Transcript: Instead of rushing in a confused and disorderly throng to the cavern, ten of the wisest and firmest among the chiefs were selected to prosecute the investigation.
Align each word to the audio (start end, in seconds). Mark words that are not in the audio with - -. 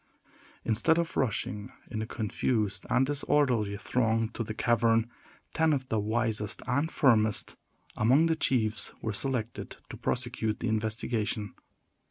Instead 0.65 0.97
of 0.97 1.15
rushing 1.15 1.71
in 1.91 2.01
a 2.01 2.07
confused 2.07 2.87
and 2.89 3.05
disorderly 3.05 3.77
throng 3.77 4.29
to 4.29 4.43
the 4.43 4.55
cavern, 4.55 5.07
ten 5.53 5.73
of 5.73 5.87
the 5.89 5.99
wisest 5.99 6.63
and 6.65 6.91
firmest 6.91 7.55
among 7.95 8.25
the 8.25 8.35
chiefs 8.35 8.91
were 9.03 9.13
selected 9.13 9.77
to 9.89 9.97
prosecute 9.97 10.59
the 10.59 10.67
investigation. 10.67 11.53